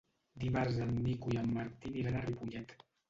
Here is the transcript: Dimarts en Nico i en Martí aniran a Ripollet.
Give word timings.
Dimarts 0.43 0.79
en 0.85 0.95
Nico 1.03 1.33
i 1.35 1.37
en 1.41 1.53
Martí 1.59 1.93
aniran 1.93 2.19
a 2.19 2.25
Ripollet. 2.31 2.75